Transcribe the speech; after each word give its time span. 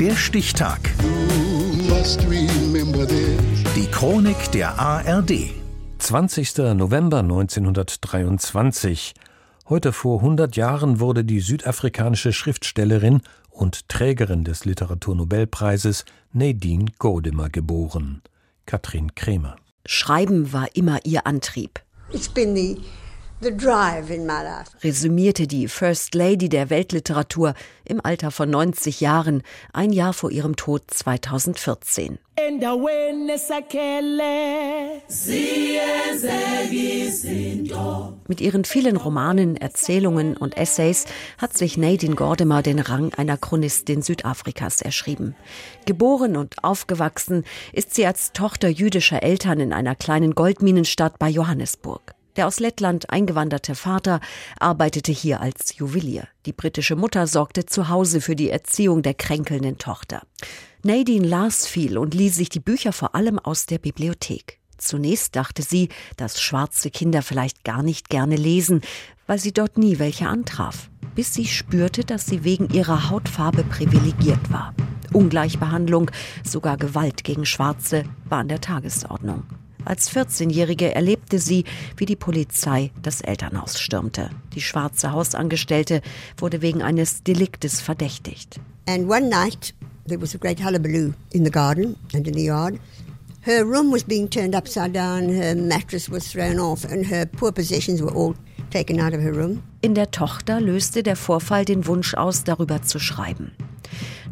Der 0.00 0.14
Stichtag. 0.14 0.78
Die 3.74 3.86
Chronik 3.90 4.52
der 4.52 4.78
ARD. 4.78 5.32
20. 5.98 6.56
November 6.76 7.18
1923. 7.18 9.14
Heute 9.68 9.92
vor 9.92 10.20
100 10.20 10.54
Jahren 10.54 11.00
wurde 11.00 11.24
die 11.24 11.40
südafrikanische 11.40 12.32
Schriftstellerin 12.32 13.22
und 13.50 13.88
Trägerin 13.88 14.44
des 14.44 14.64
Literaturnobelpreises 14.64 16.04
Nadine 16.32 16.86
Gordimer 17.00 17.48
geboren. 17.48 18.22
Katrin 18.66 19.16
Kremer. 19.16 19.56
Schreiben 19.84 20.52
war 20.52 20.68
immer 20.76 21.04
ihr 21.04 21.26
Antrieb. 21.26 21.80
It's 22.12 22.28
been 22.28 22.54
the 22.54 22.78
the 23.40 23.50
drive 23.50 24.10
in 24.10 24.26
my 24.26 24.42
life. 24.42 24.70
resümierte 24.82 25.46
die 25.46 25.68
First 25.68 26.14
Lady 26.14 26.48
der 26.48 26.70
Weltliteratur 26.70 27.54
im 27.84 28.00
Alter 28.04 28.30
von 28.30 28.50
90 28.50 29.00
Jahren, 29.00 29.42
ein 29.72 29.92
Jahr 29.92 30.12
vor 30.12 30.30
ihrem 30.30 30.56
Tod 30.56 30.82
2014. 30.88 32.18
Mit 38.28 38.40
ihren 38.40 38.64
vielen 38.64 38.96
Romanen, 38.96 39.56
Erzählungen 39.56 40.36
und 40.36 40.56
Essays 40.56 41.06
hat 41.38 41.56
sich 41.56 41.76
Nadine 41.76 42.14
Gordimer 42.14 42.62
den 42.62 42.78
Rang 42.78 43.12
einer 43.14 43.36
Chronistin 43.36 44.02
Südafrikas 44.02 44.82
erschrieben. 44.82 45.34
Geboren 45.86 46.36
und 46.36 46.62
aufgewachsen 46.62 47.44
ist 47.72 47.94
sie 47.94 48.06
als 48.06 48.32
Tochter 48.32 48.68
jüdischer 48.68 49.22
Eltern 49.22 49.60
in 49.60 49.72
einer 49.72 49.94
kleinen 49.94 50.34
Goldminenstadt 50.34 51.18
bei 51.18 51.28
Johannesburg. 51.28 52.17
Der 52.38 52.46
aus 52.46 52.60
Lettland 52.60 53.10
eingewanderte 53.10 53.74
Vater 53.74 54.20
arbeitete 54.60 55.10
hier 55.10 55.40
als 55.40 55.76
Juwelier. 55.76 56.28
Die 56.46 56.52
britische 56.52 56.94
Mutter 56.94 57.26
sorgte 57.26 57.66
zu 57.66 57.88
Hause 57.88 58.20
für 58.20 58.36
die 58.36 58.48
Erziehung 58.48 59.02
der 59.02 59.14
kränkelnden 59.14 59.78
Tochter. 59.78 60.22
Nadine 60.84 61.26
las 61.26 61.66
viel 61.66 61.98
und 61.98 62.14
lieh 62.14 62.28
sich 62.28 62.48
die 62.48 62.60
Bücher 62.60 62.92
vor 62.92 63.16
allem 63.16 63.40
aus 63.40 63.66
der 63.66 63.78
Bibliothek. 63.78 64.60
Zunächst 64.76 65.34
dachte 65.34 65.62
sie, 65.62 65.88
dass 66.16 66.40
schwarze 66.40 66.92
Kinder 66.92 67.22
vielleicht 67.22 67.64
gar 67.64 67.82
nicht 67.82 68.08
gerne 68.08 68.36
lesen, 68.36 68.82
weil 69.26 69.40
sie 69.40 69.52
dort 69.52 69.76
nie 69.76 69.98
welche 69.98 70.28
antraf, 70.28 70.90
bis 71.16 71.34
sie 71.34 71.46
spürte, 71.46 72.04
dass 72.04 72.26
sie 72.26 72.44
wegen 72.44 72.70
ihrer 72.70 73.10
Hautfarbe 73.10 73.64
privilegiert 73.64 74.52
war. 74.52 74.74
Ungleichbehandlung, 75.12 76.08
sogar 76.44 76.76
Gewalt 76.76 77.24
gegen 77.24 77.44
Schwarze 77.44 78.04
war 78.28 78.38
an 78.38 78.48
der 78.48 78.60
Tagesordnung. 78.60 79.42
Als 79.88 80.10
14-Jährige 80.14 80.94
erlebte 80.94 81.38
sie, 81.38 81.64
wie 81.96 82.04
die 82.04 82.14
Polizei 82.14 82.90
das 83.00 83.22
Elternhaus 83.22 83.80
stürmte. 83.80 84.28
Die 84.54 84.60
schwarze 84.60 85.12
Hausangestellte 85.12 86.02
wurde 86.36 86.60
wegen 86.60 86.82
eines 86.82 87.22
Deliktes 87.22 87.80
verdächtigt. 87.80 88.60
And 88.86 89.08
one 89.08 89.30
night 89.30 89.72
there 90.06 90.20
was 90.20 90.34
a 90.34 90.38
great 90.38 90.62
hullabaloo 90.62 91.14
in 91.32 91.42
the 91.42 91.50
garden 91.50 91.96
and 92.12 92.28
in 92.28 92.34
the 92.34 92.44
yard. 92.44 92.78
Her 93.40 93.64
room 93.64 93.90
was 93.90 94.04
being 94.04 94.28
turned 94.28 94.54
upside 94.54 94.92
down, 94.92 95.30
her 95.30 95.54
mattress 95.54 96.10
was 96.10 96.32
thrown 96.32 96.60
off, 96.60 96.84
and 96.84 97.10
her 97.10 97.24
poor 97.24 97.50
possessions 97.50 98.02
were 98.02 98.14
all 98.14 98.34
taken 98.70 99.00
out 99.00 99.14
of 99.14 99.22
her 99.22 99.34
room. 99.34 99.62
In 99.80 99.94
der 99.94 100.10
Tochter 100.10 100.60
löste 100.60 101.02
der 101.02 101.16
Vorfall 101.16 101.64
den 101.64 101.86
Wunsch 101.86 102.12
aus, 102.12 102.44
darüber 102.44 102.82
zu 102.82 102.98
schreiben. 102.98 103.52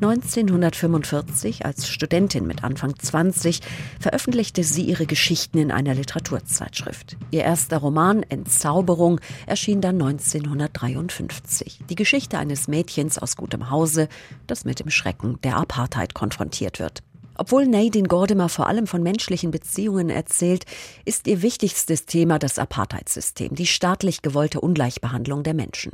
1945, 0.00 1.64
als 1.64 1.88
Studentin 1.88 2.46
mit 2.46 2.64
Anfang 2.64 2.98
20, 2.98 3.60
veröffentlichte 4.00 4.64
sie 4.64 4.82
ihre 4.82 5.06
Geschichten 5.06 5.58
in 5.58 5.70
einer 5.70 5.94
Literaturzeitschrift. 5.94 7.16
Ihr 7.30 7.42
erster 7.42 7.78
Roman 7.78 8.22
Entzauberung 8.22 9.20
erschien 9.46 9.80
dann 9.80 10.00
1953. 10.00 11.80
Die 11.88 11.94
Geschichte 11.94 12.38
eines 12.38 12.68
Mädchens 12.68 13.18
aus 13.18 13.36
gutem 13.36 13.70
Hause, 13.70 14.08
das 14.46 14.64
mit 14.64 14.80
dem 14.80 14.90
Schrecken 14.90 15.38
der 15.42 15.56
Apartheid 15.56 16.14
konfrontiert 16.14 16.78
wird. 16.78 17.02
Obwohl 17.38 17.66
Nadine 17.66 18.08
Gordimer 18.08 18.48
vor 18.48 18.66
allem 18.66 18.86
von 18.86 19.02
menschlichen 19.02 19.50
Beziehungen 19.50 20.10
erzählt, 20.10 20.64
ist 21.04 21.26
ihr 21.26 21.42
wichtigstes 21.42 22.06
Thema 22.06 22.38
das 22.38 22.58
Apartheidssystem, 22.58 23.54
die 23.54 23.66
staatlich 23.66 24.22
gewollte 24.22 24.60
Ungleichbehandlung 24.60 25.42
der 25.42 25.54
Menschen. 25.54 25.92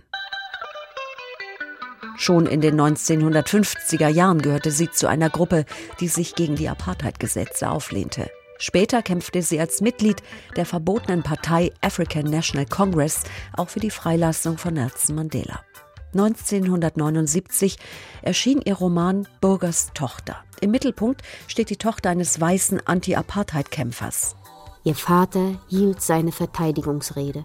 Schon 2.17 2.47
in 2.47 2.61
den 2.61 2.81
1950er 2.81 4.09
Jahren 4.09 4.43
gehörte 4.43 4.71
sie 4.71 4.91
zu 4.91 5.09
einer 5.09 5.31
Gruppe, 5.31 5.65
die 6.01 6.09
sich 6.09 6.35
gegen 6.35 6.57
die 6.57 6.69
Apartheid-Gesetze 6.69 7.71
auflehnte. 7.71 8.31
Später 8.59 9.03
kämpfte 9.03 9.43
sie 9.43 9.59
als 9.59 9.81
Mitglied 9.81 10.23
der 10.57 10.67
verbotenen 10.67 11.23
Partei 11.23 11.73
African 11.81 12.27
National 12.27 12.67
Congress 12.67 13.23
auch 13.57 13.71
für 13.71 13.81
die 13.81 13.91
Freilassung 13.91 14.57
von 14.57 14.75
Nelson 14.75 15.17
Mandela. 15.17 15.65
1979 16.13 17.77
erschien 18.21 18.61
ihr 18.65 18.75
Roman 18.75 19.27
Burgers 19.41 19.91
Tochter. 19.95 20.37
Im 20.61 20.71
Mittelpunkt 20.71 21.23
steht 21.49 21.71
die 21.71 21.77
Tochter 21.77 22.11
eines 22.11 22.41
weißen 22.41 22.87
Anti-Apartheid-Kämpfers. 22.87 24.37
Ihr 24.85 24.95
Vater 24.95 25.61
hielt 25.69 26.03
seine 26.03 26.33
Verteidigungsrede. 26.33 27.45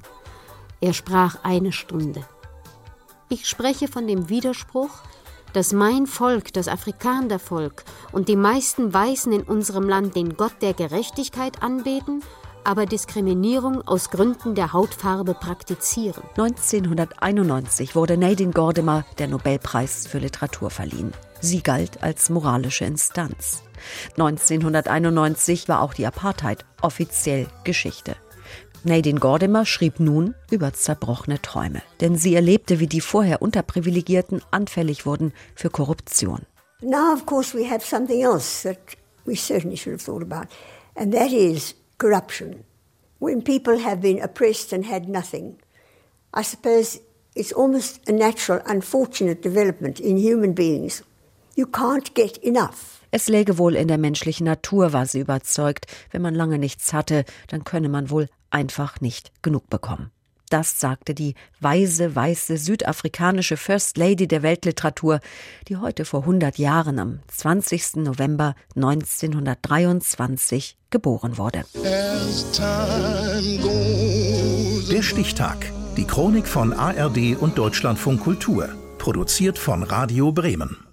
Er 0.82 0.94
sprach 0.94 1.44
eine 1.44 1.72
Stunde. 1.72 2.26
Ich 3.30 3.48
spreche 3.48 3.88
von 3.88 4.08
dem 4.08 4.30
Widerspruch, 4.30 4.92
dass 5.54 5.74
mein 5.74 6.08
Volk, 6.08 6.54
das 6.54 6.68
Afrikanervolk 6.68 7.84
und 8.12 8.30
die 8.30 8.36
meisten 8.36 8.94
Weißen 8.94 9.32
in 9.34 9.44
unserem 9.44 9.90
Land 9.90 10.16
den 10.16 10.38
Gott 10.38 10.54
der 10.62 10.74
Gerechtigkeit 10.74 11.62
anbeten, 11.62 12.24
aber 12.64 12.86
Diskriminierung 12.86 13.86
aus 13.88 14.10
Gründen 14.10 14.56
der 14.56 14.74
Hautfarbe 14.74 15.34
praktizieren. 15.34 16.22
1991 16.38 17.96
wurde 17.96 18.18
Nadine 18.18 18.52
Gordimer 18.52 19.06
der 19.20 19.28
Nobelpreis 19.28 20.08
für 20.08 20.20
Literatur 20.20 20.70
verliehen. 20.70 21.14
Sie 21.40 21.62
galt 21.62 22.04
als 22.04 22.30
moralische 22.30 22.86
Instanz. 22.86 23.64
1991 24.18 25.70
war 25.70 25.82
auch 25.82 25.94
die 25.94 26.06
Apartheid 26.06 26.66
offiziell 26.82 27.48
Geschichte. 27.64 28.16
Nadine 28.88 29.20
Gordimer 29.20 29.66
schrieb 29.66 30.00
nun 30.00 30.34
über 30.50 30.74
zerbrochene 30.74 31.42
Träume, 31.42 31.82
denn 32.02 32.16
sie 32.16 32.34
erlebte, 32.34 32.80
wie 32.80 32.88
die 32.88 33.02
vorher 33.02 33.42
Unterprivilegierten 33.42 34.42
anfällig 34.50 35.06
wurden 35.06 35.34
für 35.56 35.70
Korruption. 35.70 36.42
Now, 36.82 37.14
of 37.14 37.26
course, 37.26 37.58
we 37.58 37.70
have 37.70 37.86
something 37.86 38.22
else 38.22 38.64
that 38.64 38.78
we 39.26 39.36
certainly 39.36 39.78
should 39.78 39.94
have 39.94 40.04
thought 40.04 40.24
about, 40.24 40.48
and 40.96 41.14
that 41.14 41.32
is 41.32 41.76
corruption. 41.98 42.64
When 43.20 43.44
people 43.44 43.84
have 43.84 44.02
been 44.02 44.22
oppressed 44.22 44.74
and 44.74 44.86
had 44.86 45.08
nothing, 45.08 45.58
I 46.34 46.44
suppose 46.44 47.00
it's 47.36 47.54
almost 47.54 48.08
a 48.08 48.12
natural, 48.12 48.62
unfortunate 48.66 49.42
development 49.42 50.00
in 50.00 50.18
human 50.18 50.54
beings. 50.54 51.04
You 51.56 51.66
can't 51.66 52.14
get 52.14 52.38
enough. 52.38 53.02
Es 53.10 53.28
läge 53.28 53.58
wohl 53.58 53.76
in 53.76 53.88
der 53.88 53.98
menschlichen 53.98 54.46
Natur, 54.46 54.94
war 54.94 55.06
sie 55.06 55.20
überzeugt. 55.20 55.88
Wenn 56.12 56.22
man 56.22 56.36
lange 56.36 56.60
nichts 56.60 56.94
hatte, 56.94 57.26
dann 57.48 57.64
könne 57.64 57.90
man 57.90 58.10
wohl 58.10 58.28
einfach 58.50 59.02
nicht 59.02 59.32
genug 59.42 59.70
bekommen. 59.70 60.12
Das 60.50 60.80
sagte 60.80 61.14
die 61.14 61.36
weise, 61.60 62.16
weiße 62.16 62.58
südafrikanische 62.58 63.58
First 63.58 63.98
Lady 63.98 64.28
der 64.28 64.44
Weltliteratur, 64.44 65.20
die 65.68 65.76
heute 65.76 66.06
vor 66.06 66.22
100 66.22 66.58
Jahren 66.58 67.00
am 67.00 67.20
20. 67.28 67.98
November 67.98 68.56
1923 68.76 70.78
geboren 70.90 71.38
wurde. 71.38 71.66
Der 74.90 75.04
Stichtag. 75.04 75.58
Die 75.98 76.06
Chronik 76.06 76.48
von 76.48 76.72
ARD 76.72 77.36
und 77.38 77.58
Deutschlandfunk 77.58 78.22
Kultur. 78.22 78.70
Produziert 79.00 79.58
von 79.58 79.84
Radio 79.84 80.32
Bremen. 80.32 80.87